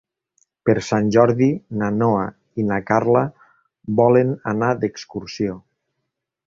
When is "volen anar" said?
4.03-4.75